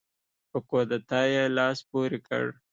په 0.49 0.59
کودتا 0.69 1.21
یې 1.33 1.43
لاس 1.57 1.77
پورې 1.89 2.19
کړ. 2.27 2.45